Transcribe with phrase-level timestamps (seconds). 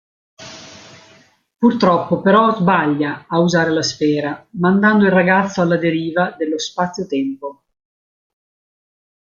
[1.59, 7.63] Purtroppo però sbaglia a usare la sfera, mandando il ragazzo alla deriva dello spazio-tempo.